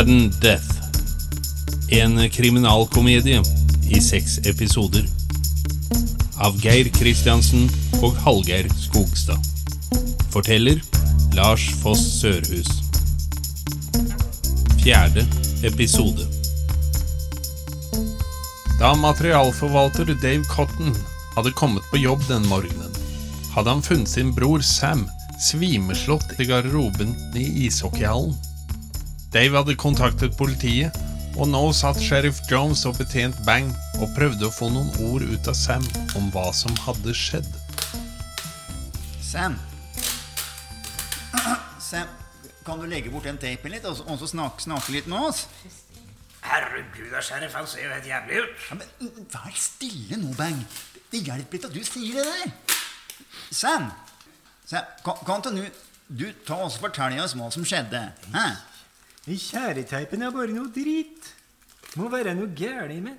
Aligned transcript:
Sudden 0.00 0.32
Death. 0.40 0.70
En 1.88 2.30
kriminalkomedie 2.30 3.42
i 3.90 4.00
seks 4.00 4.38
episoder. 4.48 5.04
Av 6.40 6.56
Geir 6.62 6.88
Kristiansen 6.94 7.66
og 8.00 8.16
Hallgeir 8.24 8.70
Skogstad. 8.80 9.36
Forteller 10.32 10.80
Lars 11.36 11.68
Foss 11.82 12.00
Sørhus. 12.14 12.72
Fjerde 14.80 15.26
episode. 15.68 16.24
Da 18.80 18.96
materialforvalter 19.04 20.14
Dave 20.14 20.48
Cotton 20.48 20.96
hadde 21.36 21.52
kommet 21.60 21.84
på 21.92 22.00
jobb 22.00 22.24
den 22.30 22.48
morgenen, 22.48 23.02
hadde 23.52 23.76
han 23.76 23.84
funnet 23.84 24.08
sin 24.08 24.32
bror 24.32 24.64
Sam 24.64 25.04
svimeslått 25.50 26.38
i 26.40 26.48
garderoben 26.48 27.12
i 27.36 27.50
ishockeyhallen. 27.66 28.38
Dave 29.30 29.54
hadde 29.54 29.76
kontaktet 29.78 30.34
politiet, 30.34 30.96
og 31.38 31.46
nå 31.46 31.60
satt 31.76 32.00
sheriff 32.02 32.40
Jones 32.50 32.80
og 32.88 32.96
betjent 32.98 33.36
Bang 33.46 33.68
og 34.02 34.08
prøvde 34.16 34.48
å 34.48 34.50
få 34.50 34.66
noen 34.74 34.88
ord 35.06 35.22
ut 35.22 35.50
av 35.50 35.54
Sam 35.54 35.84
om 36.18 36.32
hva 36.34 36.48
som 36.50 36.74
hadde 36.82 37.14
skjedd. 37.14 37.46
Sam. 39.22 39.54
Sam, 41.90 42.10
kan 42.66 42.82
du 42.82 42.88
legge 42.90 43.12
bort 43.12 43.28
den 43.28 43.38
tapen 43.38 43.70
litt, 43.70 43.86
og 43.86 44.00
så, 44.00 44.30
snakke, 44.32 44.64
snakke 44.64 44.96
litt 44.96 45.06
med 45.10 45.28
oss? 45.28 45.44
Herregud, 46.42 47.14
sheriff, 47.22 47.54
han 47.54 47.68
ser 47.70 47.86
jo 47.86 47.92
helt 47.94 48.08
jævlig 48.10 48.40
ut. 48.42 48.56
Ja, 48.66 48.80
men 48.80 48.90
mm, 48.98 49.28
Vær 49.30 49.60
stille 49.62 50.18
nå, 50.24 50.32
Bang. 50.40 50.58
Det, 50.96 51.04
det 51.12 51.20
hjelper 51.28 51.60
ikke 51.60 51.70
at 51.70 51.76
du 51.78 51.86
sier 51.86 52.18
det 52.18 52.26
der. 52.26 52.82
Sam, 53.54 53.86
Sam 54.66 54.90
kan, 55.06 55.22
kan 55.22 55.54
du, 55.54 55.62
du 56.10 56.26
ta 56.42 56.58
oss 56.66 56.80
og 56.80 56.88
fortelle 56.88 57.22
oss 57.22 57.36
hva 57.38 57.52
som 57.54 57.68
skjedde? 57.68 58.02
Hæ? 58.34 58.48
Kjæreteipen 59.26 60.22
er 60.24 60.32
bare 60.34 60.54
noe 60.54 60.70
drit. 60.72 61.32
Må 62.00 62.08
være 62.12 62.34
noe 62.38 62.50
gærent 62.56 63.02
med. 63.04 63.18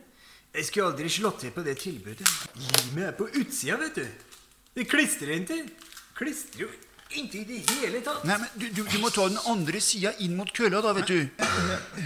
Jeg 0.51 0.67
skulle 0.67 0.89
aldri 0.91 1.09
slått 1.11 1.43
til 1.45 1.53
på 1.55 1.63
det 1.63 1.77
tilbudet. 1.79 2.27
Limet 2.59 3.05
er 3.11 3.13
på 3.15 3.29
utsida, 3.39 3.77
vet 3.79 4.01
du. 4.01 4.07
Det 4.75 4.87
klistrer 4.91 5.37
ikke. 5.37 5.61
Klistrer 6.17 6.65
jo 6.65 6.71
ikke 7.11 7.41
i 7.41 7.45
det 7.47 7.61
hele 7.69 8.01
tatt. 8.03 8.25
Nei, 8.27 8.37
men 8.39 8.51
du, 8.55 8.67
du, 8.75 8.83
du 8.87 8.97
må 9.03 9.11
ta 9.13 9.27
den 9.29 9.39
andre 9.51 9.79
sida 9.83 10.11
inn 10.23 10.35
mot 10.39 10.51
kølla, 10.55 10.81
da, 10.83 10.91
vet 10.97 11.11
du. 11.11 11.45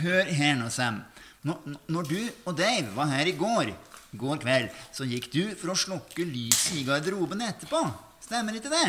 Hør 0.04 0.30
her 0.38 0.56
nå, 0.59 0.70
Sam. 0.74 1.02
Når, 1.46 1.76
når 1.94 2.08
du 2.09 2.20
og 2.50 2.56
Dave 2.58 2.94
var 2.96 3.09
her 3.14 3.30
i 3.30 3.36
går, 3.38 3.74
går 4.18 4.40
kveld, 4.42 4.70
så 4.96 5.06
gikk 5.09 5.30
du 5.34 5.42
for 5.59 5.74
å 5.74 5.78
slukke 5.78 6.26
lyset 6.26 6.80
i 6.82 6.86
garderoben 6.88 7.42
etterpå. 7.46 7.82
Stemmer 8.26 8.58
ikke 8.58 8.74
det? 8.74 8.86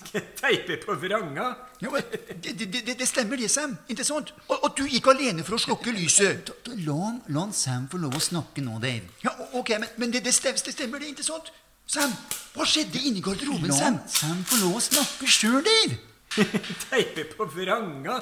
Teipe 0.40 0.76
på 0.82 0.94
vranga. 1.00 1.46
Ja, 1.80 1.90
det, 2.42 2.54
det, 2.58 2.94
det, 2.98 3.06
stemmer 3.08 3.40
det, 3.40 3.50
Sam. 3.50 3.76
Ikke 3.88 4.04
sant? 4.04 4.32
Og, 4.48 4.56
og 4.56 4.76
du 4.78 4.84
gikk 4.88 5.08
alene 5.12 5.44
for 5.46 5.56
å 5.56 5.60
slukke 5.60 5.94
lyset. 5.96 6.44
Da, 6.48 6.56
da, 6.66 6.76
la, 6.86 7.12
la 7.36 7.46
Sam 7.56 7.88
få 7.90 8.00
lov 8.02 8.16
å 8.18 8.22
snakke 8.22 8.64
nå, 8.64 8.78
Dave. 8.82 9.08
Ja, 9.24 9.34
ok, 9.58 9.76
Men, 9.78 9.88
men 10.02 10.14
det, 10.14 10.24
det, 10.26 10.34
stemmer, 10.36 10.60
det 10.64 10.74
stemmer, 10.76 11.02
det, 11.02 11.14
ikke 11.14 11.26
sant? 11.26 11.52
Sam, 11.90 12.12
hva 12.54 12.66
skjedde 12.68 13.00
inni 13.02 13.22
garderoben, 13.24 13.70
La 13.72 13.78
Sam? 13.78 13.96
Sam 14.10 14.44
få 14.46 14.60
lov 14.64 14.78
å 14.78 14.84
snakke 14.84 15.30
sjøl, 15.30 15.60
Dave. 15.66 15.98
Teipe 16.90 17.26
på 17.34 17.48
vranga. 17.56 18.20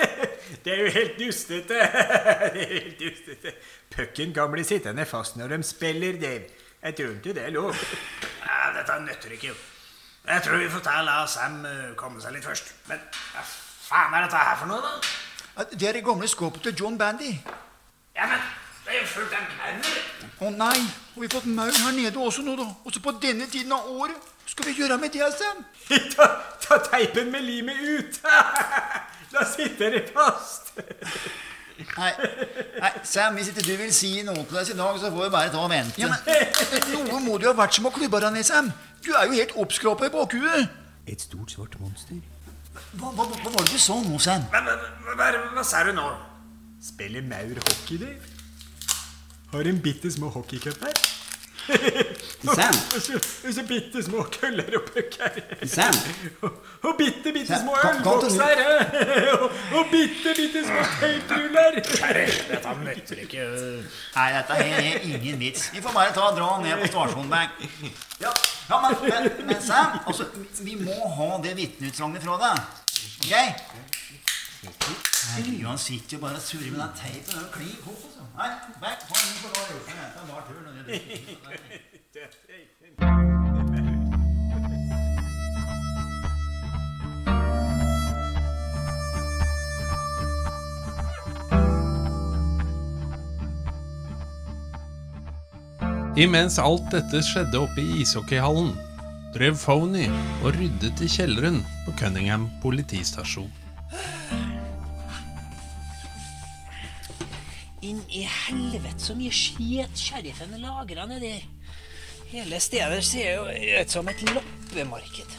Det 0.64 0.72
er 0.72 0.80
jo 0.86 0.92
helt 0.94 1.18
dustete. 1.18 1.76
Det 1.76 2.62
er 2.62 2.70
helt 2.70 3.02
dustete. 3.02 3.52
Pucken 3.92 4.32
kan 4.34 4.50
bli 4.52 4.64
sittende 4.66 5.04
fast 5.06 5.36
når 5.38 5.56
de 5.56 5.66
spiller, 5.66 6.16
Dave. 6.20 6.48
Jeg 6.80 6.96
tror 6.96 7.12
ikke 7.18 7.34
det 7.36 7.44
er 7.44 7.52
lov. 7.52 7.76
Ja, 8.40 8.70
dette 8.78 8.96
nøtter 9.04 9.36
ikke. 9.36 9.52
Jeg 10.28 10.42
tror 10.44 10.56
vi 10.60 10.68
får 10.70 10.82
ta 10.84 11.00
la 11.02 11.26
Sam 11.26 11.64
eh, 11.66 11.90
komme 11.96 12.20
seg 12.22 12.34
litt 12.36 12.44
først. 12.46 12.72
Men 12.90 13.00
hva 13.32 13.42
faen 13.90 14.14
er 14.14 14.26
dette 14.26 14.42
her 14.46 14.58
for 14.60 14.70
noe, 14.70 14.80
da? 14.84 15.66
Det 15.72 15.88
er 15.88 15.98
det 15.98 16.04
gamle 16.06 16.28
skåpet 16.30 16.62
til 16.62 16.76
John 16.80 16.98
Bandy. 16.98 17.32
Ja, 18.16 18.26
men 18.30 18.38
det 18.84 18.94
er 18.94 19.00
jo 19.00 19.06
fullt 19.14 19.34
av 19.36 19.48
maur. 19.58 19.88
Å 20.40 20.50
nei, 20.56 20.76
har 21.14 21.24
vi 21.24 21.30
fått 21.32 21.48
maur 21.50 21.72
her 21.72 21.96
nede 21.96 22.20
også 22.20 22.44
nå, 22.46 22.54
da? 22.60 22.68
Også 22.88 23.02
på 23.04 23.16
denne 23.22 23.48
tiden 23.50 23.72
av 23.76 23.88
året? 23.90 24.30
Skal 24.46 24.66
vi 24.70 24.76
gjøre 24.80 24.96
med 24.98 25.12
det, 25.14 25.26
Sam? 25.38 25.64
Ta, 26.14 26.26
ta 26.62 26.78
teipen 26.90 27.30
med 27.32 27.44
limet 27.46 27.80
ut. 27.80 28.20
da 29.32 29.44
sitter 29.46 29.96
det 29.96 30.04
fast. 30.14 30.72
Nei, 31.96 32.10
nei, 32.80 32.90
Sam, 33.06 33.36
hvis 33.38 33.50
ikke 33.52 33.64
du 33.66 33.72
vil 33.80 33.92
si 33.94 34.10
noe 34.26 34.44
til 34.48 34.60
oss 34.60 34.72
i 34.72 34.76
dag, 34.78 34.98
så 35.00 35.10
får 35.12 35.26
vi 35.26 35.30
bare 35.34 35.52
ta 35.52 35.62
og 35.62 35.70
vente. 35.72 36.00
Ja, 36.00 36.10
men, 36.12 37.06
noe 37.08 37.20
må 37.24 37.38
du 37.40 37.48
ha 37.48 37.54
vært 37.56 37.78
som 37.78 37.88
å 37.88 37.92
klubbe 37.94 38.20
deg 38.24 38.36
ned, 38.36 38.46
Sam. 38.48 38.72
Du 39.04 39.12
er 39.14 39.28
jo 39.28 39.38
helt 39.38 39.54
oppskråpa 39.64 40.10
i 40.10 40.12
bakhuet. 40.14 40.76
Et 41.10 41.22
stort, 41.22 41.52
svart 41.54 41.78
monster. 41.80 42.20
Hva, 42.96 43.10
hva, 43.16 43.26
hva 43.26 43.54
var 43.54 43.64
det 43.64 43.74
du 43.74 43.80
sa 43.82 43.96
nå, 44.04 44.18
Sam? 44.22 44.44
Men 44.52 44.68
hva, 44.68 44.76
hva, 45.06 45.16
hva, 45.16 45.46
hva 45.56 45.64
sa 45.66 45.82
du 45.86 45.94
nå? 45.96 46.08
Spiller 46.84 47.24
maur 47.26 47.58
hockey, 47.66 48.00
du? 48.00 48.08
Har 49.50 49.66
en 49.66 49.80
bitte 49.82 50.12
små 50.14 50.30
hockeycup 50.32 50.84
her. 50.86 51.09
Sam. 52.40 52.74
Og 52.94 53.52
så, 53.54 53.62
bitte 53.68 54.02
små 54.02 54.22
køller 54.40 54.76
og 54.78 54.82
pucker. 54.88 55.40
Sam. 55.66 55.94
Og, 56.86 56.94
bitte, 56.98 57.32
bitte 57.32 57.58
små 57.60 57.76
ølbokser. 57.76 58.62
Og, 59.76 59.86
bitte, 59.90 60.32
bitte 60.36 60.62
små 60.64 60.84
teipruller. 61.00 61.80
Dette 62.48 62.74
nytter 62.84 63.20
ikke. 63.26 63.48
Nei, 64.16 64.28
dette 64.36 64.56
er 64.64 65.04
ingen 65.04 65.40
vits. 65.40 65.68
Vi 65.74 65.82
får 65.84 65.92
bare 65.96 66.14
ta 66.16 66.30
og 66.30 66.38
dra 66.38 66.50
ned 66.64 66.80
på 66.80 66.88
stasjonen. 66.94 67.36
Ja, 68.20 68.32
ja 68.70 68.80
men, 68.86 68.96
men, 69.04 69.30
men 69.46 69.62
Sam, 69.62 70.00
altså, 70.06 70.30
vi 70.64 70.78
må 70.80 70.96
ha 71.18 71.30
det 71.44 71.56
vitneutsagnet 71.60 72.24
fra 72.24 72.40
deg. 72.46 72.64
Ok? 73.20 73.90
Herregud, 75.30 75.66
han 75.66 75.78
sitter 75.78 76.16
jo 76.16 76.20
bare 76.24 76.40
og 76.40 76.42
surrer 76.42 76.70
med 76.72 76.80
den 76.80 76.96
teipen. 76.96 77.28
Det 77.28 77.36
er 77.36 77.40
jo 77.40 77.52
klin 77.52 77.76
kokos. 77.84 78.16
altså. 78.20 78.24
Nei, 78.40 78.94
Imens 96.20 96.58
alt 96.60 96.90
dette 96.92 97.22
skjedde 97.24 97.56
oppe 97.62 97.80
i 97.80 98.02
ishockeyhallen, 98.02 98.74
drev 99.32 99.54
Phony 99.56 100.04
og 100.42 100.52
ryddet 100.58 101.00
i 101.00 101.08
kjelleren 101.08 101.62
på 101.86 101.94
Cunningham 101.96 102.50
politistasjon. 102.60 103.48
Inn 107.90 108.02
i 108.14 108.22
helvete 108.22 109.02
så 109.02 109.16
mye 109.18 109.32
skit 109.34 109.98
sheriffen 109.98 110.54
lagra 110.62 111.08
nedi 111.10 111.32
her. 111.34 111.46
Hele 112.30 112.60
stedet 112.62 113.02
ser 113.02 113.32
jo 113.34 113.46
ut 113.50 113.90
som 113.90 114.08
et 114.08 114.20
loppemarked. 114.28 115.32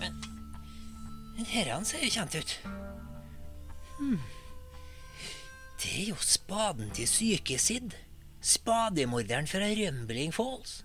Men 0.00 0.18
Men 1.36 1.48
herren 1.54 1.88
ser 1.88 2.04
jo 2.04 2.10
kjent 2.12 2.36
ut. 2.36 2.52
Hmm. 3.96 4.20
Det 5.80 5.94
er 6.02 6.10
jo 6.10 6.18
spaden 6.20 6.92
til 6.92 7.08
syke 7.08 7.56
Sid. 7.58 7.96
Spademorderen 8.44 9.48
fra 9.48 9.64
Rømbling 9.64 10.34
Falls. 10.36 10.82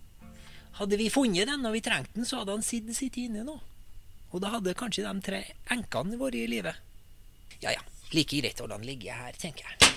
Hadde 0.79 0.99
vi 0.99 1.09
funnet 1.11 1.47
den 1.47 1.63
når 1.63 1.75
vi 1.75 1.83
trengte 1.83 2.15
den, 2.15 2.27
så 2.27 2.39
hadde 2.41 2.55
han 2.55 2.63
Sid 2.63 2.87
sittet 2.95 3.27
inne 3.27 3.43
nå. 3.47 3.57
Og 4.31 4.39
da 4.43 4.53
hadde 4.55 4.75
kanskje 4.75 5.03
de 5.03 5.23
tre 5.23 5.43
enkene 5.71 6.19
vært 6.19 6.39
i 6.39 6.47
live. 6.51 6.75
Ja 7.63 7.75
ja, 7.75 7.83
like 8.13 8.41
greit 8.41 8.61
å 8.61 8.67
la 8.69 8.77
den 8.77 8.87
ligge 8.87 9.13
her, 9.15 9.33
tenker 9.39 9.65
jeg. 9.65 9.93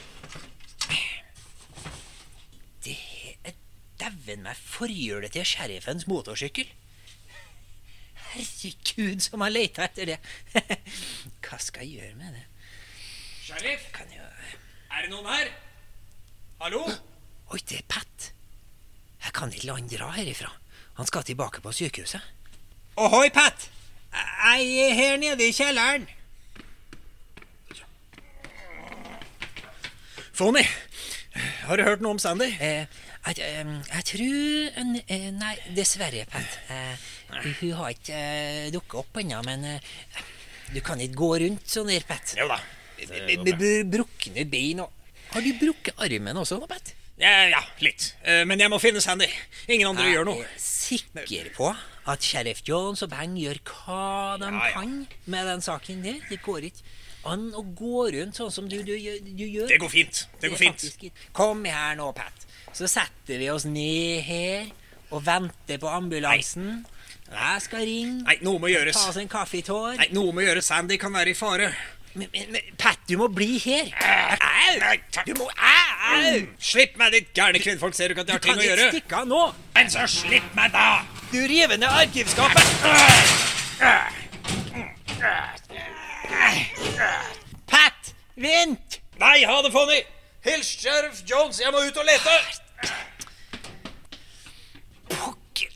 Det 2.84 2.96
er 3.44 3.56
dæven 4.00 4.44
meg 4.46 4.56
forhjulet 4.56 5.34
til 5.34 5.46
sheriffens 5.46 6.06
motorsykkel. 6.08 6.68
Herregud, 8.28 9.20
som 9.24 9.44
jeg 9.44 9.54
leita 9.54 9.88
etter 9.88 10.12
det. 10.12 10.18
Hva 11.44 11.58
skal 11.62 11.86
jeg 11.86 12.00
gjøre 12.00 12.18
med 12.20 12.36
det? 12.36 12.46
Sheriff, 13.48 13.88
jo 14.12 14.26
er 14.88 15.04
det 15.04 15.10
noen 15.12 15.28
her? 15.30 15.50
Hallo? 16.62 16.82
Oi, 17.52 17.60
det 17.70 17.80
er 17.80 17.88
Pat. 17.88 18.30
Jeg 19.24 19.34
kan 19.36 19.52
ikke 19.52 19.68
la 19.68 19.76
han 19.78 19.88
dra 19.90 20.10
herifra. 20.16 20.50
Han 20.98 21.06
skal 21.08 21.26
tilbake 21.26 21.62
på 21.62 21.72
sykehuset. 21.72 22.24
Ohoi, 22.98 23.28
Pat! 23.30 23.68
Jeg 24.12 24.70
er 24.88 24.94
her 24.96 25.18
nede 25.20 25.44
i 25.46 25.54
kjelleren. 25.54 26.08
Phony, 30.38 30.62
har 31.66 31.78
du 31.78 31.82
hørt 31.82 32.02
noe 32.04 32.14
om 32.14 32.18
Sandy? 32.22 32.46
Eh, 32.62 32.84
jeg, 33.26 33.38
eh, 33.42 33.70
jeg 33.90 34.04
tror 34.06 34.82
eh, 35.10 35.24
Nei, 35.34 35.54
dessverre, 35.74 36.22
Pat. 36.30 36.58
Uh, 36.70 37.08
hun 37.58 37.72
har 37.80 37.90
ikke 37.96 38.20
uh, 38.20 38.68
dukket 38.70 39.00
opp 39.00 39.18
ennå, 39.18 39.40
men 39.48 39.66
uh, 39.66 40.20
du 40.70 40.78
kan 40.86 41.02
ikke 41.02 41.18
gå 41.18 41.30
rundt 41.42 41.66
sånn 41.74 41.90
der, 41.90 42.06
Pat. 42.06 42.36
Jo 42.38 42.46
da. 42.52 42.60
Brukne 43.90 44.46
bein 44.50 44.84
og 44.84 44.94
Har 45.32 45.42
du 45.42 45.50
brukket 45.58 45.98
armen 46.06 46.38
også, 46.38 46.60
da, 46.62 46.70
Pat? 46.70 46.94
Ja, 47.18 47.32
ja, 47.50 47.60
litt. 47.82 48.12
Eh, 48.22 48.44
Men 48.46 48.62
jeg 48.62 48.70
må 48.70 48.78
finne 48.78 49.02
Sandy. 49.02 49.26
Ingen 49.66 49.90
andre 49.90 50.06
gjør 50.06 50.28
noe. 50.30 50.38
Jeg 50.38 50.54
er 50.54 50.62
sikker 50.62 51.50
på 51.56 51.72
at 52.08 52.22
sheriff 52.24 52.62
Jones 52.66 53.02
og 53.04 53.10
Bang 53.10 53.34
gjør 53.36 53.58
hva 53.66 54.36
de 54.38 54.46
Ja, 54.46 54.54
ja. 54.54 54.70
kan 54.76 54.94
med 55.26 55.50
den 55.50 55.64
saken 55.66 56.06
der? 56.06 56.22
Det 56.30 56.38
går 56.46 56.70
ikke 56.70 56.86
an 57.32 57.48
å 57.56 57.62
gå 57.76 58.08
rundt 58.14 58.38
sånn 58.38 58.52
som 58.54 58.68
du, 58.70 58.76
du, 58.86 58.94
du 58.94 59.44
gjør. 59.44 59.68
Det 59.70 59.80
går 59.82 59.92
fint. 59.92 60.22
Det 60.40 60.52
går 60.52 60.60
fint. 60.60 60.84
faktisk 60.84 61.32
Kom 61.36 61.64
her 61.68 61.96
nå, 61.98 62.10
Pat. 62.16 62.46
Så 62.76 62.88
setter 62.90 63.40
vi 63.40 63.48
oss 63.52 63.66
ned 63.68 64.22
her 64.26 64.70
og 65.10 65.22
venter 65.26 65.80
på 65.80 65.88
ambulansen. 65.90 66.84
Jeg 67.28 67.60
skal 67.64 67.84
ringe. 67.84 68.22
Nei, 68.24 68.38
noe 68.44 68.60
må 68.60 68.70
gjøres. 68.72 68.96
Ta 68.96 69.10
oss 69.12 69.20
en 69.20 69.28
kaffe 69.28 69.58
i 69.60 69.62
tår. 69.64 69.98
Nei, 70.00 70.08
noe 70.16 70.32
må 70.36 70.44
gjøres. 70.44 70.68
Sandy 70.70 70.96
kan 71.00 71.12
være 71.12 71.34
i 71.34 71.36
fare. 71.36 71.68
Men, 72.14 72.28
men, 72.32 72.52
men 72.54 72.70
Pat, 72.80 72.98
du 73.08 73.18
må 73.20 73.28
bli 73.32 73.58
her. 73.62 73.90
Au! 74.40 74.94
Du 75.28 75.34
må 75.38 75.48
Au! 75.52 76.40
Slipp 76.58 76.96
meg, 77.00 77.12
ditt 77.14 77.30
gærne 77.36 77.60
kvinnfolk. 77.62 77.94
Ser 77.96 78.08
du 78.08 78.16
ikke 78.16 78.24
at 78.24 78.32
jeg 78.32 78.38
har 78.40 78.44
kan 78.46 78.58
ting 78.58 78.64
å 78.64 78.78
ikke 78.78 78.90
stikke 78.96 79.20
av 79.20 79.28
nå. 79.28 79.42
Men 79.76 79.92
så 79.92 80.06
slipp 80.10 80.48
meg, 80.56 80.72
da! 80.74 80.88
Du 81.28 81.38
river 81.44 81.76
ned 81.76 81.88
arkivskapet. 81.92 82.64
Pat, 87.66 88.14
vent! 88.34 89.00
Nei, 89.18 89.44
ha 89.46 89.62
det, 89.62 89.70
Fonny! 89.74 90.00
Hils 90.42 90.66
sheriff 90.66 91.22
Jones. 91.30 91.60
Jeg 91.60 91.72
må 91.74 91.78
ut 91.86 91.96
og 91.98 92.04
lete. 92.06 92.34
Pokker. 95.12 95.72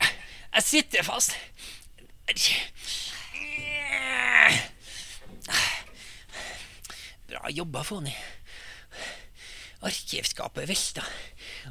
Jeg 0.54 0.62
sitter 0.66 1.02
fast. 1.06 1.36
Bra 7.30 7.50
jobba, 7.50 7.82
Fonny. 7.86 8.14
Arkivskapet 9.82 10.68
velta, 10.70 11.02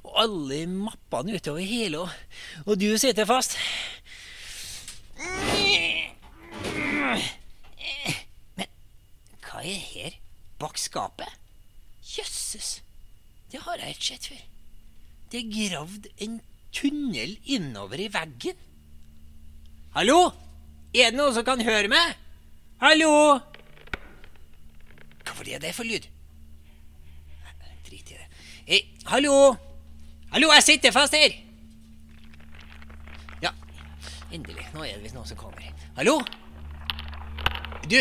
og 0.03 0.17
alle 0.19 0.65
mappene 0.67 1.37
utover 1.39 1.63
hele, 1.63 2.01
og, 2.03 2.09
og 2.65 2.75
du 2.75 2.97
sitter 2.99 3.23
fast. 3.25 3.55
Men 5.15 6.11
er 9.65 9.81
her 9.93 10.17
bak 10.61 10.77
skapet? 10.77 11.29
Jøsses, 12.01 12.81
det 13.51 13.61
har 13.65 13.81
jeg 13.81 13.95
ikke 13.95 14.09
sett 14.09 14.31
før. 14.31 14.47
Det 15.31 15.39
er 15.41 15.51
gravd 15.55 16.07
en 16.25 16.39
tunnel 16.75 17.37
innover 17.45 18.01
i 18.01 18.09
veggen. 18.11 18.57
Hallo? 19.95 20.31
Er 20.95 21.11
det 21.11 21.19
noen 21.19 21.35
som 21.35 21.45
kan 21.47 21.61
høre 21.63 21.91
meg? 21.91 22.17
Hallo? 22.81 23.11
Hva 25.21 25.35
var 25.37 25.51
det 25.63 25.73
for 25.75 25.87
lyd? 25.87 26.07
Drit 27.87 28.11
i 28.11 28.17
det. 28.17 28.27
Hey, 28.67 28.81
hallo? 29.11 29.53
Hallo, 30.31 30.51
jeg 30.55 30.63
sitter 30.63 30.95
fast 30.95 31.15
her. 31.15 31.35
Ja, 33.43 33.51
endelig. 34.31 34.67
Nå 34.73 34.83
er 34.83 34.95
det 34.95 35.05
visst 35.05 35.17
noen 35.17 35.27
som 35.27 35.39
kommer. 35.39 35.71
Hallo? 35.99 36.19
Du? 37.91 37.99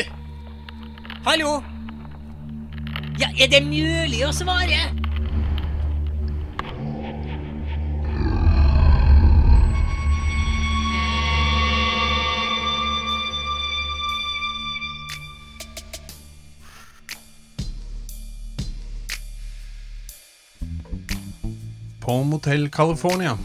Hallo? 1.24 1.62
Ja, 3.20 3.28
er 3.36 3.50
det 3.52 3.58
mulig 3.60 4.22
å 4.24 4.30
svare? 4.32 4.78
På 22.00 22.22
Motell 22.24 22.70
California 22.72 23.36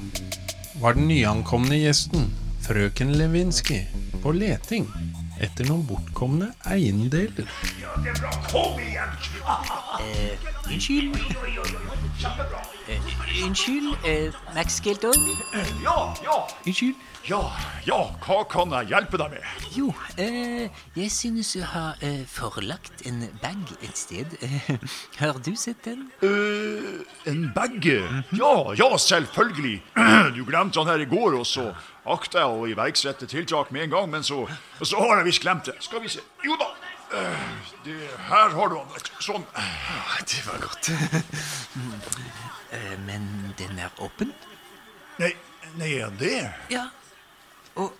var 0.79 0.95
den 0.95 1.09
nyankomne 1.11 1.81
gjesten, 1.83 2.31
frøken 2.63 3.11
Lewinsky, 3.19 3.83
på 4.23 4.31
leting 4.31 4.87
etter 5.39 5.67
noen 5.67 5.85
bortkomne 5.87 6.51
eiendeler. 6.71 7.47
Unnskyld? 10.69 11.15
Eh, 12.87 13.43
unnskyld, 13.45 13.95
eh, 14.05 14.31
Max 14.55 14.79
Geltor? 14.81 15.13
Ja, 15.83 16.13
ja, 16.23 16.47
Unnskyld? 16.65 16.95
ja, 17.29 17.39
ja, 17.87 17.97
hva 18.21 18.43
kan 18.49 18.69
jeg 18.75 18.87
hjelpe 18.91 19.17
deg 19.17 19.31
med? 19.33 19.47
Jo, 19.75 19.87
eh, 20.21 20.69
jeg 20.95 21.11
synes 21.11 21.51
du 21.53 21.63
har 21.65 21.97
eh, 22.05 22.21
forlagt 22.29 23.05
en 23.09 23.23
bag 23.41 23.73
et 23.81 23.97
sted. 23.97 24.37
Eh, 24.41 24.69
har 25.17 25.39
du 25.41 25.55
sett 25.57 25.81
den? 25.85 26.07
Eh, 26.21 27.01
en 27.31 27.51
bag? 27.55 27.81
Ja, 27.85 28.53
ja, 28.77 28.91
selvfølgelig. 28.97 29.81
Du 30.35 30.43
glemte 30.45 30.79
den 30.79 30.87
her 30.87 31.01
i 31.01 31.05
går, 31.09 31.39
og 31.39 31.45
så 31.45 31.71
akta 32.05 32.43
jeg 32.43 32.53
å 32.53 32.65
iverksette 32.69 33.27
tiltak 33.29 33.71
med 33.73 33.87
en 33.87 33.93
gang, 33.95 34.09
men 34.11 34.23
så, 34.23 34.43
så 34.81 34.99
har 35.01 35.21
jeg 35.21 35.29
visst 35.29 35.41
glemt 35.45 35.69
det. 35.69 35.77
Skal 35.83 36.03
vi 36.03 36.11
se. 36.11 36.21
Jo 36.45 36.57
da. 36.61 36.69
Eh, 37.13 37.45
det, 37.85 37.95
her 38.27 38.49
har 38.49 38.69
du 38.71 38.77
han. 38.77 39.09
Sånn. 39.23 39.45
Det 40.25 40.41
var 40.47 40.61
godt. 40.63 40.91
Eh, 42.75 42.95
men 43.05 43.53
den 43.59 43.77
er 43.79 43.93
åpen? 44.03 44.33
Nei, 45.21 45.29
nei, 45.79 45.91
er 46.01 46.09
det? 46.19 46.39
Ja. 46.73 46.87
Og 47.79 47.93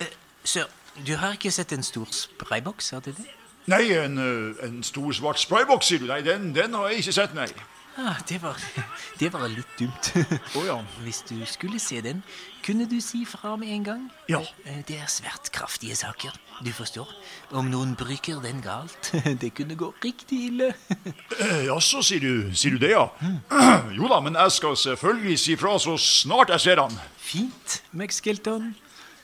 eh, 0.00 0.10
Sir, 0.42 0.66
du 1.06 1.12
har 1.20 1.36
ikke 1.36 1.52
sett 1.54 1.74
en 1.76 1.84
stor 1.86 2.08
sprayboks, 2.10 2.90
har 2.96 3.04
du 3.04 3.12
det? 3.12 3.28
Nei, 3.70 3.84
en, 3.94 4.18
en 4.64 4.80
stor 4.86 5.12
svart 5.14 5.38
sprayboks, 5.42 5.92
sier 5.92 6.02
du? 6.02 6.08
Nei, 6.10 6.22
den, 6.26 6.50
den 6.56 6.74
har 6.74 6.88
jeg 6.90 7.04
ikke 7.04 7.14
sett, 7.20 7.36
nei. 7.36 7.46
Ah, 7.98 8.18
det 8.28 8.42
var, 8.42 8.56
det 9.20 9.30
var 9.32 9.46
litt 9.48 9.70
dumt. 9.78 10.10
Oh, 10.54 10.66
ja. 10.66 10.74
Hvis 11.04 11.22
du 11.24 11.38
skulle 11.48 11.78
se 11.80 12.02
den, 12.04 12.18
kunne 12.66 12.84
du 12.90 12.98
si 13.00 13.22
fra 13.24 13.54
med 13.56 13.70
en 13.72 13.84
gang? 13.86 14.02
Ja. 14.28 14.42
Eh, 14.66 14.82
Det 14.86 14.98
er 15.00 15.08
svært 15.08 15.48
kraftige 15.54 15.96
saker, 15.96 16.34
du 16.60 16.68
forstår. 16.76 17.08
Om 17.56 17.70
noen 17.72 17.94
bruker 17.96 18.42
den 18.44 18.60
galt, 18.60 19.12
det 19.40 19.54
kunne 19.56 19.78
gå 19.80 19.88
riktig 20.04 20.42
ille. 20.50 20.68
Eh, 21.40 21.64
Jaså, 21.70 22.02
sier 22.04 22.20
du, 22.20 22.52
sier 22.52 22.76
du 22.76 22.82
det, 22.84 22.92
ja? 22.92 23.06
Jo 23.96 24.12
da, 24.12 24.20
men 24.20 24.36
jeg 24.36 24.52
skal 24.58 24.76
selvfølgelig 24.76 25.38
si 25.40 25.56
fra 25.56 25.78
så 25.80 25.96
snart 25.96 26.52
jeg 26.52 26.66
ser 26.68 26.84
han. 26.84 27.00
Fint, 27.16 27.80
Max 27.96 28.20
Skelton. 28.20 28.74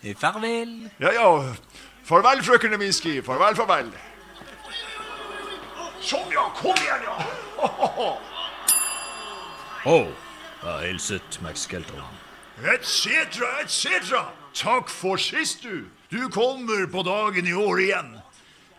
Eh, 0.02 0.16
Farvel. 0.16 0.78
Ja, 1.02 1.12
ja. 1.12 1.28
Farvel, 2.08 2.40
frøken 2.42 2.72
Lewinsky. 2.72 3.18
Farvel, 3.22 3.54
farvel. 3.60 3.92
Sånn, 6.02 6.32
ja. 6.34 6.48
Kom 6.58 6.72
igjen, 6.80 7.04
ja. 7.06 8.12
Å, 9.82 9.96
jeg 10.62 10.92
hilset 10.92 11.38
Max 11.42 11.64
Skelton. 11.66 12.02
Et 12.62 12.84
cetera, 12.86 13.48
et 13.64 13.70
cetera. 13.72 14.28
Takk 14.54 14.90
for 14.92 15.18
sist, 15.18 15.64
du. 15.64 15.88
Du 16.12 16.28
kommer 16.30 16.84
på 16.92 17.02
dagen 17.02 17.48
i 17.50 17.54
år 17.56 17.80
igjen. 17.82 18.12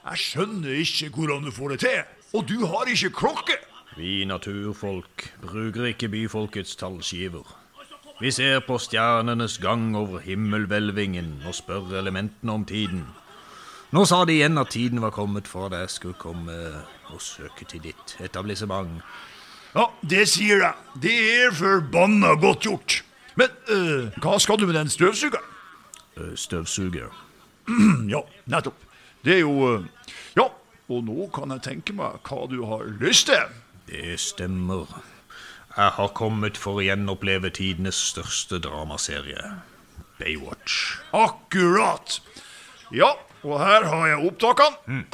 Jeg 0.04 0.22
skjønner 0.22 0.78
ikke 0.80 1.10
hvordan 1.18 1.44
du 1.44 1.52
får 1.52 1.74
det 1.74 1.80
til. 1.84 2.06
Og 2.40 2.48
du 2.48 2.64
har 2.72 2.88
ikke 2.88 3.12
klokke. 3.18 3.58
Vi 3.98 4.24
naturfolk 4.26 5.26
bruker 5.44 5.90
ikke 5.92 6.08
byfolkets 6.14 6.78
tallskiver. 6.80 7.52
Vi 8.22 8.32
ser 8.32 8.62
på 8.64 8.80
stjernenes 8.80 9.58
gang 9.60 9.92
over 10.00 10.24
himmelhvelvingen 10.24 11.42
og 11.44 11.58
spør 11.58 11.98
elementene 12.00 12.56
om 12.56 12.64
tiden. 12.64 13.04
Nå 13.92 14.06
sa 14.08 14.24
de 14.24 14.38
igjen 14.40 14.56
at 14.58 14.72
tiden 14.72 15.04
var 15.04 15.12
kommet 15.12 15.52
for 15.52 15.68
at 15.68 15.76
jeg 15.82 15.96
skulle 15.98 16.22
komme 16.22 16.56
og 17.12 17.22
søke 17.22 17.68
til 17.68 17.84
ditt 17.92 18.16
etablissement. 18.24 19.04
Ja, 19.74 19.88
det 20.06 20.28
sier 20.30 20.62
jeg. 20.62 20.74
Det 21.02 21.14
er 21.44 21.56
forbanna 21.58 22.36
godt 22.42 22.68
gjort. 22.68 23.00
Men 23.40 23.50
eh, 23.74 24.14
hva 24.22 24.36
skal 24.42 24.60
du 24.62 24.68
med 24.70 24.76
den 24.78 24.92
støvsugeren? 24.94 25.48
Eh, 26.18 26.34
Støvsuger. 26.38 27.10
Ja, 28.14 28.20
nettopp. 28.52 28.78
Det 29.26 29.40
er 29.40 29.42
jo 29.46 29.56
eh, 29.72 30.14
Ja, 30.38 30.50
og 30.92 31.04
nå 31.08 31.30
kan 31.34 31.54
jeg 31.56 31.64
tenke 31.66 31.96
meg 31.98 32.20
hva 32.28 32.44
du 32.52 32.60
har 32.70 32.86
lyst 33.02 33.32
til. 33.32 33.50
Det 33.90 34.18
stemmer. 34.22 34.86
Jeg 35.74 35.96
har 35.98 36.12
kommet 36.14 36.60
for 36.62 36.78
å 36.78 36.86
gjenoppleve 36.86 37.50
tidenes 37.56 37.98
største 38.12 38.60
dramaserie. 38.62 39.56
Baywatch. 40.20 41.00
Akkurat. 41.18 42.20
Ja, 42.94 43.16
og 43.42 43.58
her 43.58 43.88
har 43.90 44.06
jeg 44.12 44.28
opptakene. 44.30 45.08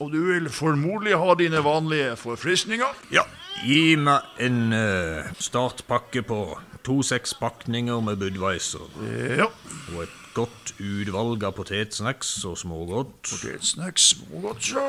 Og 0.00 0.12
du 0.14 0.20
vil 0.30 0.48
formodentlig 0.48 1.18
ha 1.20 1.34
dine 1.36 1.60
vanlige 1.64 2.14
forfriskninger. 2.16 3.02
Ja, 3.12 3.26
gi 3.64 3.96
meg 4.00 4.24
en 4.40 4.72
uh, 4.72 5.28
startpakke 5.36 6.22
på 6.24 6.40
to-seks 6.86 7.34
pakninger 7.36 8.00
med 8.00 8.16
Budweiser. 8.22 8.88
Ja. 9.36 9.50
Og 9.92 10.06
et 10.06 10.16
godt 10.34 10.72
utvalg 10.80 11.44
av 11.44 11.54
potetsnacks 11.58 12.32
og 12.48 12.56
smågodt. 12.62 13.28
Potetsnacks, 13.28 14.10
smågodt, 14.14 14.70
ja. 14.72 14.86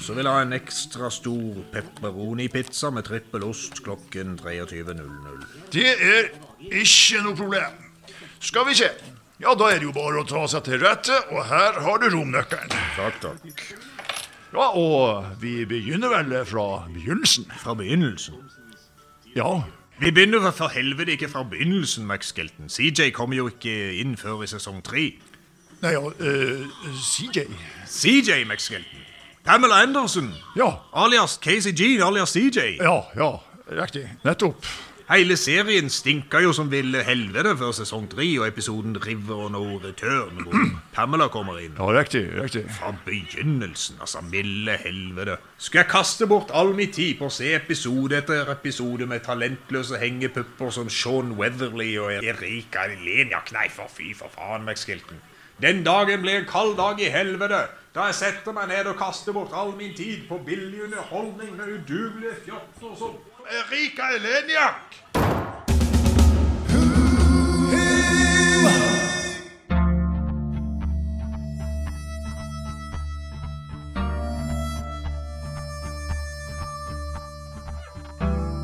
Så 0.00 0.16
vil 0.16 0.24
jeg 0.24 0.32
ha 0.32 0.46
en 0.46 0.56
ekstra 0.56 1.10
stor 1.12 1.62
pepperoni-pizza 1.74 2.92
med 2.94 3.08
trippel 3.08 3.44
ost 3.48 3.82
klokken 3.84 4.38
23.00. 4.40 5.46
Det 5.74 5.88
er 5.92 6.30
ikke 6.70 7.24
noe 7.26 7.36
problem. 7.36 7.80
Skal 8.40 8.68
vi 8.70 8.80
se. 8.80 8.92
Ja, 9.42 9.56
da 9.58 9.72
er 9.72 9.80
det 9.82 9.88
jo 9.88 9.94
bare 9.96 10.22
å 10.22 10.26
ta 10.28 10.44
seg 10.50 10.64
til 10.68 10.78
rette, 10.82 11.16
og 11.34 11.42
her 11.50 11.80
har 11.82 11.98
du 11.98 12.12
romnøkkelen. 12.14 12.76
Takk, 12.96 13.18
takk. 13.24 13.91
Ja, 14.52 14.66
og 14.76 15.24
vi 15.40 15.64
begynner 15.64 16.08
vel 16.12 16.34
fra 16.46 16.84
begynnelsen. 16.92 17.46
Fra 17.58 17.74
begynnelsen. 17.74 18.34
Ja, 19.36 19.62
Vi 20.00 20.10
begynner 20.10 20.50
for 20.50 20.68
helvete 20.68 21.12
ikke 21.12 21.28
fra 21.28 21.42
begynnelsen, 21.42 22.06
Max 22.06 22.26
Skelton. 22.32 22.68
CJ 22.68 23.10
kommer 23.14 23.36
jo 23.36 23.46
ikke 23.48 23.94
inn 24.00 24.16
før 24.16 24.42
i 24.42 24.46
sesong 24.50 24.80
tre. 24.84 25.12
Nei, 25.82 25.92
ja, 25.94 26.00
uh, 26.02 26.66
CJ. 26.98 27.44
CJ, 27.86 28.44
Max 28.48 28.66
Skelton. 28.66 28.98
Pamela 29.44 29.82
Anderson, 29.82 30.32
Ja, 30.56 30.68
alias 30.94 31.38
Casey 31.42 31.72
Jean, 31.78 32.02
alias 32.06 32.30
CJ. 32.32 32.76
ja, 32.80 33.00
ja, 33.16 33.30
riktig. 33.82 34.04
Nettopp. 34.24 34.66
Hele 35.10 35.36
serien 35.36 35.90
stinka 35.90 36.40
jo 36.44 36.52
som 36.54 36.68
ville 36.70 37.02
helvete 37.04 37.56
før 37.58 37.72
sesong 37.74 38.06
tre 38.12 38.26
og 38.38 38.46
episoden 38.46 38.94
River 39.02 39.48
No 39.50 39.62
Return, 39.82 40.44
hvor 40.44 40.68
Pamela 40.94 41.26
kommer 41.32 41.58
inn. 41.58 41.74
Ja, 41.78 41.88
riktig, 41.96 42.22
riktig. 42.38 42.62
Fra 42.78 42.92
begynnelsen, 43.06 43.98
altså. 44.00 44.22
Milde 44.30 44.76
helvete. 44.84 45.36
Skulle 45.58 45.82
jeg 45.82 45.90
kaste 45.90 46.28
bort 46.30 46.54
all 46.54 46.72
min 46.78 46.92
tid 46.94 47.18
på 47.18 47.26
å 47.26 47.34
se 47.34 47.50
episode 47.56 48.20
etter 48.22 48.48
episode 48.54 49.08
med 49.10 49.26
talentløse 49.26 49.98
hengepupper 50.00 50.70
som 50.74 50.90
Sean 50.92 51.34
Weatherly 51.40 51.90
og 51.98 52.14
Erika 52.22 52.86
Leniak? 52.92 53.52
Nei, 53.56 53.68
for 53.74 53.90
fy 53.90 54.12
for 54.16 54.32
faen, 54.32 54.64
Max 54.68 54.86
Skilton. 54.86 55.20
Den 55.62 55.84
dagen 55.84 56.22
blir 56.22 56.40
en 56.40 56.48
kald 56.48 56.76
dag 56.78 57.00
i 57.00 57.10
helvete, 57.12 57.66
da 57.94 58.06
jeg 58.08 58.16
setter 58.18 58.54
meg 58.56 58.70
ned 58.70 58.88
og 58.88 58.96
kaster 58.98 59.34
bort 59.36 59.52
all 59.54 59.74
min 59.76 59.92
tid 59.94 60.24
på 60.28 60.40
billig 60.46 60.86
underholdning 60.86 61.52
med 61.58 61.74
udugelige 61.76 62.38
fjotter 62.46 62.96
som 62.98 63.18
Erika 63.50 64.02
Eleniak. 64.14 64.98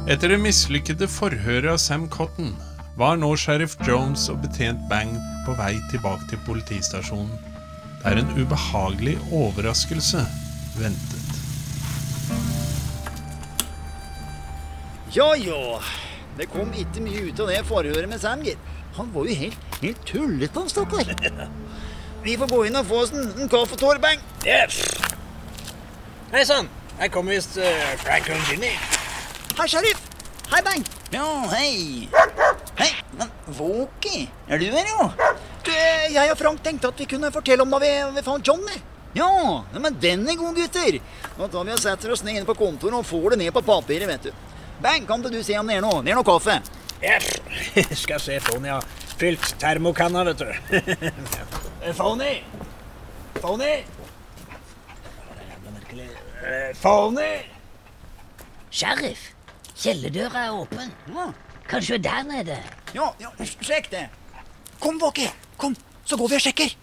Etter 0.09 0.33
det 0.33 0.39
mislykkede 0.41 1.09
forhøret 1.13 1.69
av 1.69 1.77
Sam 1.83 2.07
Cotton 2.09 2.55
var 2.97 3.19
nå 3.21 3.35
sheriff 3.37 3.77
Jones 3.85 4.29
og 4.33 4.41
betjent 4.47 4.81
Bang 4.89 5.13
på 5.45 5.53
vei 5.59 5.75
tilbake 5.93 6.31
til 6.31 6.41
politistasjonen, 6.47 7.35
der 8.05 8.23
en 8.23 8.33
ubehagelig 8.41 9.19
overraskelse 9.29 10.25
ventet. 10.79 11.18
Ja, 15.13 15.37
ja. 15.37 15.81
Det 16.37 16.47
kom 16.53 16.69
ikke 16.77 17.01
mye 17.01 17.31
ut 17.31 17.41
av 17.41 17.49
det 17.49 17.63
forhøret 17.67 18.09
med 18.11 18.21
Sam, 18.21 18.43
gitt. 18.45 18.61
Han 18.99 19.09
var 19.15 19.29
jo 19.29 19.37
helt, 19.41 19.79
helt 19.81 20.03
tullete, 20.07 20.53
han 20.59 20.69
stakkar. 20.69 21.15
Vi 22.25 22.35
får 22.37 22.51
gå 22.51 22.59
inn 22.69 22.77
og 22.77 22.89
få 22.91 22.99
oss 23.05 23.15
en, 23.15 23.31
en 23.41 23.49
kaffetår, 23.49 24.01
Bang. 24.03 24.21
Yes. 24.45 24.83
Hei 26.35 26.45
sann. 26.45 26.69
Her 26.99 27.09
kommer 27.15 27.37
visst 27.39 27.57
uh, 27.57 27.95
Frank 28.03 28.29
og 28.35 28.51
Jimmy. 28.51 28.75
Hei, 29.57 29.69
sheriff. 29.71 30.03
Hei, 30.51 30.61
Bang. 30.67 30.85
Ja, 31.15 31.25
hei. 31.55 32.09
Hei, 32.79 32.91
men 33.17 33.33
Våki, 33.57 34.27
er 34.49 34.61
du 34.61 34.67
her, 34.75 34.93
jo? 34.93 35.09
Du, 35.65 35.73
eh, 35.73 36.11
jeg 36.13 36.35
og 36.35 36.37
Frank 36.41 36.61
tenkte 36.65 36.91
at 36.93 37.01
vi 37.01 37.09
kunne 37.09 37.33
fortelle 37.33 37.65
om 37.65 37.73
da 37.73 37.81
vi, 37.81 37.95
vi 38.19 38.27
fant 38.27 38.45
Johnny. 38.45 38.77
Ja, 39.17 39.31
ja, 39.73 39.81
men 39.81 39.97
den 40.03 40.29
er 40.29 40.37
god, 40.37 40.59
gutter. 40.59 41.01
Nå 41.39 41.49
tar 41.49 41.65
vi 41.65 41.73
og 41.73 41.81
setter 41.81 42.13
oss 42.13 42.27
ned 42.27 42.37
inne 42.37 42.49
på 42.49 42.59
kontoret 42.59 42.99
og 42.99 43.09
får 43.09 43.33
det 43.33 43.41
ned 43.47 43.57
på 43.57 43.65
papiret, 43.65 44.11
vet 44.11 44.29
du. 44.29 44.48
Bang, 44.83 45.07
kan 45.07 45.23
ikke 45.25 45.37
du 45.37 45.43
se 45.49 45.59
om 45.59 45.69
det 45.69 45.77
er 45.79 45.85
noe? 45.85 46.03
Det 46.07 46.13
er 46.13 46.19
noe 46.19 46.27
kaffe. 46.27 46.59
Yes. 47.03 47.29
Skal 48.05 48.21
se, 48.23 48.41
Fony 48.43 48.71
har 48.73 48.87
fylt 49.19 49.55
termokanna, 49.61 50.25
vet 50.27 50.43
du. 50.43 50.51
Fony! 51.95 52.33
Fony! 53.39 53.73
Fony! 56.79 57.31
Sheriff, 58.71 59.23
kjellerdøra 59.79 60.45
er 60.49 60.59
åpen. 60.59 60.93
Kanskje 61.69 61.99
der 62.03 62.23
nede? 62.27 62.59
Ja, 62.95 63.11
ja, 63.21 63.31
sjekk 63.45 63.91
det. 63.93 64.07
Kom, 64.81 64.99
Våke. 65.03 65.31
Kom, 65.59 65.75
så 66.07 66.17
går 66.17 66.29
vi 66.35 66.39
og 66.39 66.45
sjekker. 66.47 66.77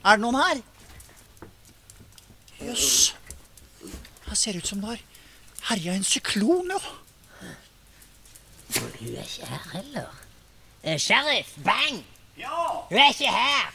Er 0.00 0.16
det 0.16 0.22
noen 0.24 0.38
her? 0.40 0.62
Jøss. 2.70 3.14
Her 4.28 4.34
ser 4.38 4.52
det 4.52 4.62
ut 4.62 4.68
som 4.70 4.82
det 4.82 4.88
har 4.92 5.00
herja 5.70 5.94
en 5.98 6.04
syklon, 6.06 6.70
ja. 6.70 6.78
Hun 8.76 9.16
er 9.16 9.24
ikke 9.24 9.46
her 9.46 9.64
heller. 9.72 10.12
Eh, 10.84 10.98
sheriff, 10.98 11.56
bang! 11.64 12.04
Ja, 12.38 12.60
Hun 12.88 12.98
er 12.98 13.08
ikke 13.08 13.32
her! 13.34 13.72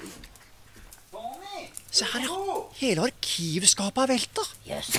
Tony. 1.11 1.67
Se 1.91 2.05
her, 2.13 2.23
ja. 2.23 2.39
Hele 2.79 3.01
arkivskapet 3.09 4.03
er 4.03 4.13
velta. 4.13 4.47
Jøss. 4.69 4.95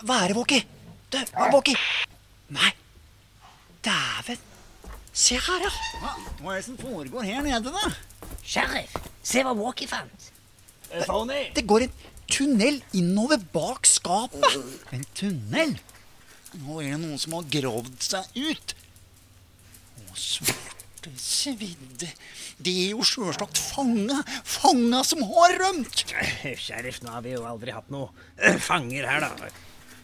Hva 0.00 0.22
er 0.22 0.32
det, 0.32 0.36
Våki? 0.36 0.62
Du, 1.12 1.20
Våki. 1.52 1.76
Nei, 2.48 2.72
dæven. 3.84 4.40
Se 5.12 5.36
her, 5.36 5.68
ja. 5.68 6.16
Hva 6.40 6.56
er 6.56 6.62
det 6.62 6.64
som 6.70 6.80
foregår 6.80 7.28
her 7.28 7.44
nede, 7.44 7.76
da? 7.76 7.92
Sheriff, 8.42 8.96
se 9.22 9.44
hva 9.44 9.52
Walkie 9.52 9.88
fant. 9.88 10.30
Eh, 10.90 11.04
Fony! 11.06 11.44
Det 11.54 11.66
går 11.70 11.86
en 11.86 11.94
tunnel 12.30 12.80
innover 12.96 13.40
bak 13.54 13.86
skapet. 13.88 14.58
En 14.94 15.04
tunnel? 15.18 15.76
Nå 16.60 16.80
er 16.82 16.92
det 16.94 17.00
noen 17.04 17.20
som 17.22 17.36
har 17.38 17.46
gravd 17.52 17.96
seg 18.02 18.26
ut. 18.38 18.74
Å, 20.02 20.16
svarte 20.18 21.12
svidde. 21.20 22.10
De 22.60 22.74
er 22.84 22.90
jo 22.92 23.04
sjølsagt 23.06 23.58
fanga. 23.70 24.18
Fanga 24.44 25.02
som 25.06 25.22
har 25.30 25.54
rømt. 25.62 26.04
Eh, 26.20 26.56
Sheriff, 26.58 27.00
nå 27.04 27.14
har 27.14 27.24
vi 27.24 27.36
jo 27.36 27.46
aldri 27.48 27.72
hatt 27.74 27.90
noe 27.94 28.10
eh, 28.36 28.58
fanger 28.60 29.06
her, 29.08 29.24
da. 29.28 29.50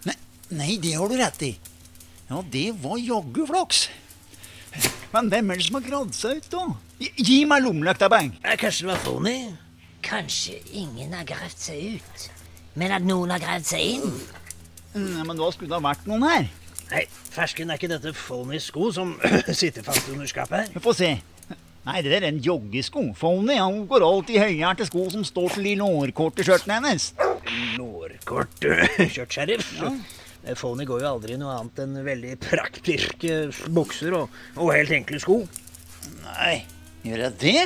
Nei, 0.06 0.16
nei, 0.54 0.72
det 0.82 0.94
har 0.96 1.10
du 1.10 1.18
rett 1.20 1.42
i. 1.50 1.52
Ja, 2.30 2.40
det 2.54 2.68
var 2.82 2.98
jaggu 3.02 3.44
flaks. 3.50 3.86
Men 5.12 5.30
hvem 5.32 5.50
er 5.52 5.60
det 5.60 5.66
som 5.68 5.78
har 5.78 5.84
gravd 5.86 6.16
seg 6.16 6.40
ut, 6.40 6.48
da? 6.52 6.64
Gi, 7.00 7.10
gi 7.26 7.36
meg 7.48 7.62
lommelykta, 7.64 8.08
Bang. 8.12 8.32
Eh, 8.42 8.56
Kanskje 8.60 8.86
det 8.86 8.94
var 8.94 9.02
Fony? 9.04 9.36
Kanskje 10.06 10.60
ingen 10.70 11.14
har 11.16 11.26
gravd 11.26 11.58
seg 11.58 11.96
ut, 11.96 12.26
men 12.78 12.92
at 12.94 13.06
noen 13.06 13.32
har 13.34 13.42
gravd 13.42 13.66
seg 13.66 13.96
inn? 13.96 14.12
Nei, 14.96 15.24
men 15.26 15.36
da 15.36 15.48
skulle 15.52 15.72
det 15.72 15.80
ha 15.80 15.84
vært 15.88 16.06
noen 16.08 16.24
her. 16.28 16.46
Nei, 16.92 17.02
fersken 17.34 17.72
er 17.72 17.80
ikke 17.80 17.90
dette 17.90 18.12
Fonys 18.14 18.68
sko 18.70 18.92
som 18.94 19.16
sitter 19.60 19.82
fast 19.86 20.06
under 20.12 20.28
skapet 20.30 20.62
her? 20.70 20.84
Få 20.84 20.94
se. 20.96 21.16
Nei, 21.86 22.00
det 22.02 22.10
der 22.10 22.24
er 22.24 22.32
en 22.32 22.38
joggesko. 22.42 23.02
Fony 23.18 23.58
han 23.58 23.84
går 23.90 24.02
alltid 24.06 24.38
i 24.38 24.42
høyhælte 24.42 24.86
sko 24.88 25.04
som 25.10 25.26
står 25.26 25.56
til 25.56 25.68
de 25.68 25.74
lårkorte 25.82 26.46
skjørtene 26.46 26.78
hennes. 26.80 27.10
Lårkorte 27.78 28.78
skjørt, 29.12 29.34
sheriff. 29.34 29.74
Ja. 29.78 29.92
Fony 30.58 30.86
går 30.86 31.02
jo 31.02 31.10
aldri 31.10 31.34
i 31.34 31.40
noe 31.40 31.54
annet 31.58 31.82
enn 31.82 31.98
veldig 32.06 32.36
praktpirke 32.42 33.38
bukser 33.74 34.14
og, 34.18 34.34
og 34.54 34.70
helt 34.74 34.94
enkle 34.94 35.18
sko. 35.22 35.40
Nei, 36.22 36.60
gjør 37.06 37.24
jeg 37.26 37.38
det? 37.42 37.56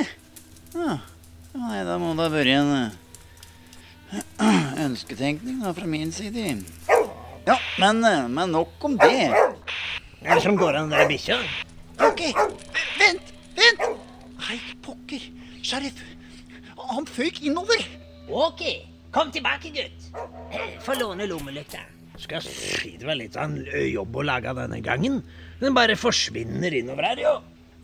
Ja. 0.73 0.97
Nei, 1.51 1.81
da 1.83 1.97
må 1.99 2.13
det 2.15 2.23
ha 2.23 2.31
vært 2.31 2.51
en 2.55 2.69
eh, 2.77 2.91
ønsketenkning 4.85 5.59
da, 5.63 5.73
fra 5.75 5.87
min 5.89 6.13
side. 6.15 6.53
Ja, 7.47 7.57
men, 7.81 7.99
eh, 8.07 8.27
men 8.31 8.53
nok 8.55 8.85
om 8.87 8.95
det. 9.01 9.11
Er 9.31 10.31
det 10.31 10.41
som 10.45 10.55
går 10.59 10.79
an, 10.79 10.91
den 10.91 10.99
der 11.01 11.09
bikkja? 11.09 11.39
Ok, 12.07 12.23
vent, 13.01 13.33
vent! 13.57 13.83
Nei, 14.41 14.59
pokker. 14.85 15.25
Sheriff, 15.65 15.99
han 16.91 17.07
føyk 17.09 17.41
innover. 17.43 17.83
Ok, 18.31 18.63
kom 19.11 19.33
tilbake, 19.35 19.73
gutt. 19.75 20.07
Få 20.85 20.95
låne 20.99 21.27
lommelykta. 21.29 21.83
Skal 22.21 22.43
si 22.45 22.95
det 23.01 23.07
var 23.07 23.17
litt 23.17 23.35
av 23.39 23.49
en 23.49 23.59
jobb 23.89 24.21
å 24.21 24.23
lage 24.27 24.53
denne 24.55 24.79
gangen. 24.85 25.19
Den 25.59 25.75
bare 25.75 25.97
forsvinner 25.99 26.73
innover 26.79 27.11
her, 27.11 27.25
jo. 27.25 27.35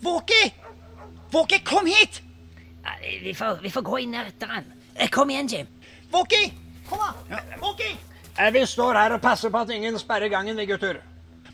Våke! 0.05 0.39
Våke, 1.33 1.59
kom 1.67 1.89
hit! 1.89 2.21
Vi 3.23 3.33
får, 3.37 3.59
vi 3.63 3.69
får 3.73 3.85
gå 3.87 3.99
inn 4.05 4.15
etter 4.21 4.47
han. 4.57 4.65
Eh, 4.95 5.09
Kom 5.13 5.29
igjen, 5.33 5.47
Jim. 5.51 5.67
Våki! 6.11 6.43
Kom 6.89 6.99
da! 7.03 7.41
Våki! 7.61 7.91
Eh, 8.37 8.49
Vi 8.53 8.65
står 8.69 8.95
her 8.95 9.15
og 9.17 9.21
passer 9.21 9.49
på 9.53 9.61
at 9.65 9.69
ingen 9.75 9.97
sperrer 9.99 10.29
gangen, 10.31 10.57
vi 10.57 10.65
gutter. 10.69 10.99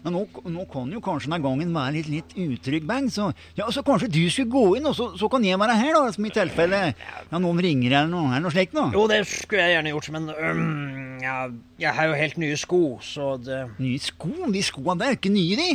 Men 0.04 0.18
nå, 0.18 0.22
nå 0.52 0.66
kan 0.68 0.90
jo 0.92 1.00
kanskje 1.00 1.30
denne 1.30 1.38
gangen 1.46 1.70
være 1.72 1.94
litt, 1.96 2.08
litt 2.12 2.34
utrygg, 2.36 2.84
Bang. 2.84 3.06
Så, 3.08 3.30
ja, 3.56 3.70
så 3.72 3.80
kanskje 3.88 4.10
du 4.12 4.20
skulle 4.30 4.52
gå 4.52 4.64
inn, 4.76 4.90
og 4.90 4.98
så, 4.98 5.06
så 5.16 5.30
kan 5.32 5.46
jeg 5.48 5.56
være 5.62 5.78
her, 5.80 5.94
da. 5.96 6.12
Som 6.12 6.28
i 6.28 6.32
tilfelle 6.36 6.82
ja, 6.92 7.40
noen 7.40 7.62
ringer 7.64 7.96
eller 8.02 8.12
noe, 8.12 8.34
eller 8.34 8.44
noe 8.50 8.52
slikt. 8.52 8.76
noe. 8.76 8.92
Jo, 8.92 9.06
det 9.08 9.22
skulle 9.32 9.64
jeg 9.64 9.78
gjerne 9.78 9.94
gjort, 9.94 10.10
men 10.18 10.28
um, 10.28 11.22
ja, 11.24 11.38
jeg 11.86 11.96
har 11.96 12.12
jo 12.12 12.20
helt 12.20 12.36
nye 12.44 12.58
sko, 12.60 12.82
så 13.00 13.30
det 13.40 13.62
Nye 13.80 14.02
sko? 14.04 14.34
De 14.52 14.66
skoene 14.68 15.00
der 15.00 15.14
er 15.14 15.20
ikke 15.22 15.32
nye, 15.32 15.56
de. 15.62 15.70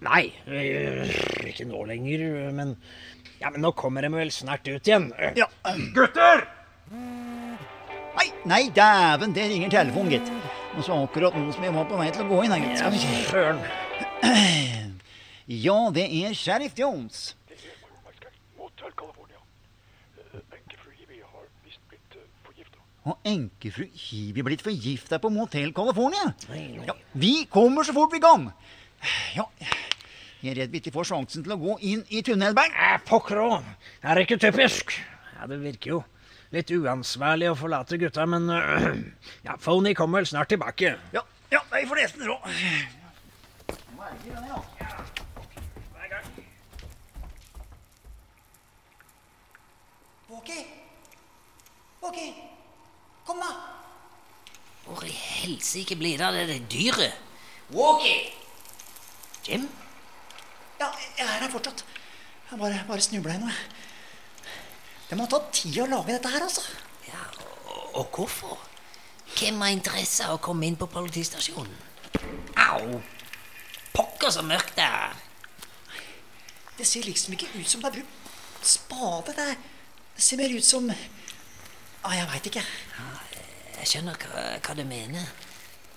Nei, 0.00 0.32
øh, 0.48 1.10
ikke 1.50 1.66
nå 1.68 1.84
lenger, 1.90 2.52
men 2.56 2.76
Ja, 3.40 3.50
men 3.50 3.60
nå 3.64 3.72
kommer 3.72 4.04
de 4.04 4.10
vel 4.12 4.30
snart 4.32 4.68
ut 4.68 4.88
igjen. 4.88 5.10
Ja. 5.36 5.46
Gutter! 5.96 6.46
Nei, 6.92 8.26
nei, 8.44 8.62
dæven, 8.76 9.32
det 9.36 9.46
ringer 9.48 9.70
telefonen, 9.72 10.10
gitt. 10.12 10.32
Og 10.76 10.84
så 10.84 10.96
akkurat 11.04 11.36
nå 11.36 11.52
som 11.52 11.64
jeg 11.64 11.74
var 11.74 11.86
på 11.88 12.00
vei 12.00 12.10
til 12.12 12.24
å 12.26 12.28
gå 12.28 12.40
inn 12.44 12.56
gitt. 12.60 12.78
Skal 12.80 12.92
vi 12.92 13.02
se. 13.02 13.20
Søren. 13.30 13.62
Ja, 15.50 15.78
det 15.94 16.04
er 16.14 16.34
Sheriff 16.36 16.76
Jones. 16.78 17.30
Og 23.08 23.16
enkefru 23.24 23.86
Hivi 23.96 24.42
blitt 24.44 24.62
forgifta 24.62 25.18
på 25.18 25.30
Motel 25.32 25.72
California? 25.74 26.34
Ja, 26.86 26.94
vi 27.16 27.46
kommer 27.50 27.82
så 27.82 27.94
fort 27.96 28.12
vi 28.12 28.20
kan. 28.20 28.50
Ja, 29.34 29.46
jeg 30.40 30.52
er 30.54 30.62
redd 30.62 30.72
vi 30.72 30.80
ikke 30.80 30.92
får 30.94 31.10
sjansen 31.10 31.44
til 31.44 31.52
å 31.54 31.58
gå 31.60 31.76
inn 31.92 32.04
i 32.08 32.22
tunnelbank. 32.26 32.72
Eh, 32.74 32.96
Pokker 33.08 33.42
òg. 33.42 33.68
Det 34.00 34.10
er 34.12 34.22
ikke 34.24 34.40
typisk. 34.40 34.96
Ja, 35.36 35.46
Det 35.50 35.60
virker 35.62 35.90
jo 35.96 36.00
litt 36.50 36.70
uansvarlig 36.74 37.50
å 37.52 37.54
forlate 37.58 37.98
gutta, 38.00 38.24
men 38.26 38.48
øh, 38.50 38.88
ja, 39.46 39.54
Phony 39.62 39.94
kommer 39.94 40.20
vel 40.20 40.30
snart 40.32 40.50
tilbake. 40.50 40.96
Ja, 41.14 41.22
ja, 41.52 41.62
vi 41.72 41.86
får 41.86 42.02
nesten 42.02 42.26
råd. 42.26 42.50
Hva 43.96 44.08
er 44.10 44.16
det 44.24 44.32
i 44.32 44.34
den, 44.34 44.48
ja? 44.50 44.60
Walkie! 50.30 50.62
Walkie! 52.02 52.32
Kom, 53.26 53.40
da! 53.42 53.50
Hvor 54.86 55.02
i 55.06 55.10
helsike 55.14 55.96
blir 55.98 56.18
det 56.18 56.26
av 56.26 56.38
det 56.38 56.60
dyret? 56.70 57.18
Walkie! 57.74 58.30
Jim? 59.46 59.66
Ja, 60.80 60.88
jeg 61.18 61.26
er 61.26 61.42
her 61.42 61.50
fortsatt. 61.52 61.84
Jeg 62.50 62.58
bare, 62.58 62.84
bare 62.88 63.04
snubla 63.04 63.36
i 63.36 63.40
noe. 63.42 63.56
Det 65.10 65.18
må 65.18 65.26
ha 65.26 65.30
tatt 65.30 65.50
tid 65.58 65.76
å 65.82 65.88
lage 65.90 66.14
dette 66.14 66.30
her, 66.32 66.44
altså. 66.46 66.62
Ja, 67.04 67.20
og, 67.42 67.98
og 68.00 68.16
hvorfor? 68.16 68.60
Hvem 69.36 69.60
har 69.60 69.74
interesse 69.74 70.24
av 70.26 70.38
å 70.38 70.42
komme 70.42 70.66
inn 70.66 70.78
på 70.80 70.88
politistasjonen? 70.90 71.74
Au! 72.64 73.00
Pokker 73.92 74.32
så 74.32 74.42
mørkt 74.46 74.76
det 74.78 74.86
er. 74.86 75.18
Det 76.78 76.86
ser 76.88 77.04
liksom 77.04 77.36
ikke 77.36 77.50
ut 77.58 77.68
som 77.68 77.82
det 77.82 77.90
er 77.90 77.98
brukt 77.98 78.64
spade. 78.64 79.34
Det, 79.36 79.46
det 80.16 80.24
ser 80.24 80.40
mer 80.40 80.56
ut 80.56 80.64
som 80.64 80.88
ah, 80.90 82.14
Jeg 82.16 82.28
veit 82.32 82.50
ikke. 82.52 82.64
Jeg 83.80 83.92
skjønner 83.92 84.16
hva, 84.24 84.46
hva 84.64 84.76
du 84.78 84.84
mener. 84.88 85.28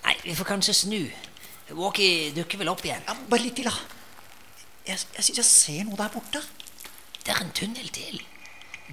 Nei, 0.04 0.18
vi 0.26 0.36
får 0.36 0.52
kanskje 0.56 0.76
snu. 0.84 1.02
Walkie 1.78 2.34
dukker 2.36 2.60
vel 2.60 2.74
opp 2.74 2.84
igjen. 2.84 3.06
Ja, 3.08 3.16
bare 3.32 3.46
litt 3.46 3.56
til, 3.62 3.72
da. 3.72 4.03
Jeg, 4.88 5.00
jeg 5.16 5.24
syns 5.24 5.40
jeg 5.40 5.48
ser 5.48 5.84
noe 5.88 5.98
der 6.00 6.12
borte. 6.12 6.42
Det 7.24 7.32
er 7.32 7.44
en 7.44 7.54
tunnel 7.56 7.88
til. 7.96 8.20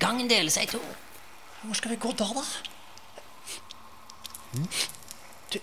Gangen 0.00 0.30
deler 0.30 0.52
seg 0.54 0.68
i 0.68 0.73
to. 0.76 0.82
Hvor 1.62 1.75
skal 1.75 1.90
vi 1.90 1.99
gå 2.00 2.12
da, 2.16 2.28
da? 2.37 2.44
Du, 5.52 5.59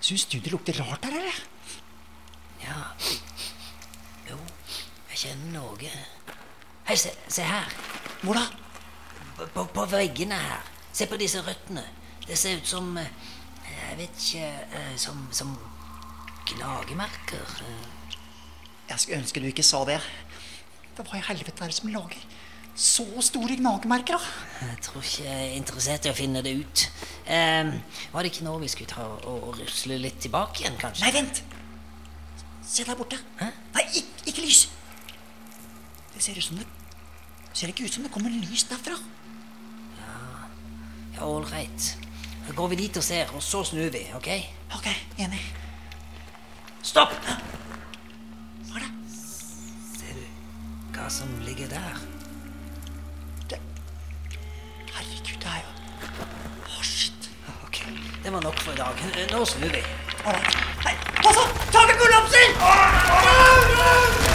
Syns 0.00 0.24
du 0.24 0.38
det 0.38 0.52
lukter 0.52 0.78
rart 0.80 1.04
her, 1.04 1.18
eller? 1.18 1.42
Ja. 2.62 2.78
Jo, 4.30 4.38
jeg 5.10 5.18
kjenner 5.24 5.52
noe. 5.58 5.92
Hei, 6.86 6.96
se, 6.96 7.12
se 7.28 7.42
her. 7.44 7.74
Hvor 8.22 8.38
da? 8.38 8.46
På, 9.54 9.64
på, 9.64 9.86
veggene 9.90 10.38
her. 10.38 10.64
Se 10.92 11.06
på 11.10 11.18
disse 11.20 11.42
røttene. 11.42 11.84
Det 12.26 12.38
ser 12.38 12.60
ut 12.60 12.66
som 12.68 12.96
eh, 13.00 13.08
Jeg 13.66 13.96
vet 13.98 14.18
ikke 14.20 14.48
eh, 14.78 14.96
Som, 15.00 15.24
som 15.32 15.54
gnagemerker. 16.46 17.56
Jeg 18.90 18.98
skulle 18.98 19.20
ønske 19.22 19.40
du 19.42 19.48
ikke 19.50 19.66
sa 19.66 19.84
det. 19.88 20.00
Det 20.96 21.06
var 21.06 21.16
i 21.16 21.26
helvete 21.30 21.64
er 21.64 21.70
det 21.70 21.78
som 21.78 21.92
lager 21.94 22.18
så 22.80 23.04
store 23.20 23.56
gnagemerker, 23.58 24.16
da? 24.16 24.66
Jeg 24.70 24.82
tror 24.86 25.04
ikke 25.04 25.24
jeg 25.26 25.46
er 25.50 25.56
interessert 25.58 26.06
i 26.06 26.12
å 26.12 26.16
finne 26.16 26.40
det 26.44 26.54
ut. 26.62 26.84
Eh, 27.28 27.72
var 28.12 28.24
det 28.24 28.30
ikke 28.32 28.46
nå 28.46 28.54
vi 28.62 28.70
skulle 28.72 28.88
ta 28.90 29.04
og, 29.04 29.26
og 29.28 29.58
rusle 29.58 29.98
litt 30.00 30.20
tilbake 30.24 30.62
igjen, 30.62 30.78
kanskje? 30.80 31.04
Nei, 31.04 31.12
vent! 31.18 31.42
Se 32.64 32.86
der 32.86 32.96
borte. 32.96 33.18
Hæ? 33.40 33.50
Nei, 33.74 33.84
ikke, 34.00 34.28
ikke 34.32 34.46
lys. 34.46 34.62
Det 36.14 36.24
ser 36.24 36.38
ut 36.38 36.46
som 36.46 36.60
det 36.60 36.68
Ser 37.50 37.72
ikke 37.72 37.82
ut 37.82 37.92
som 37.92 38.04
det 38.06 38.12
kommer 38.14 38.30
lys 38.30 38.62
derfra. 38.70 38.94
Ja, 41.16 41.26
ålreit. 41.26 41.88
Da 42.46 42.54
går 42.56 42.70
vi 42.72 42.78
dit 42.84 43.00
og 43.00 43.04
ser, 43.04 43.34
og 43.34 43.42
så 43.42 43.64
snur 43.66 43.90
vi, 43.90 44.04
OK? 44.16 44.30
Ok, 44.78 44.86
enig. 45.18 45.42
Stopp! 46.86 47.18
Som 51.10 51.28
ligger 51.46 51.68
der? 51.68 51.96
Herregud, 54.94 55.38
det 55.40 55.46
er 55.46 55.60
jo 55.64 55.70
Å, 56.78 56.82
shit. 56.82 57.28
Ok, 57.64 57.78
Det 58.24 58.32
var 58.32 58.40
nok 58.40 58.60
for 58.62 58.72
i 58.72 58.76
dag. 58.76 58.94
Nå 59.32 59.44
snur 59.44 59.68
vi. 59.74 59.82
Right. 60.24 60.56
Nei, 60.84 60.94
pass 61.22 61.36
opp! 61.42 61.52
Taket 61.74 61.96
kollapser! 62.04 64.29